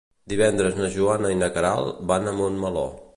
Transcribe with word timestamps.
Divendres 0.31 0.79
na 0.79 0.89
Joana 0.95 1.31
i 1.33 1.37
na 1.43 1.51
Queralt 1.59 2.03
van 2.13 2.27
a 2.33 2.37
Montmeló. 2.41 2.87